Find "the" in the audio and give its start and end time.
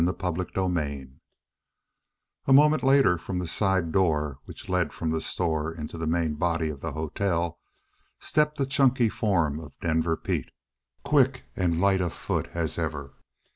3.37-3.45, 5.11-5.21, 5.95-6.07, 6.81-6.93, 8.57-8.65